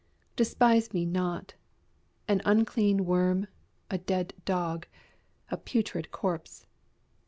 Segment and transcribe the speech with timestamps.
[0.35, 1.53] Despise me not
[2.27, 3.45] an unclean worm,
[3.91, 4.87] a dead dog,
[5.49, 6.65] a putrid corpse.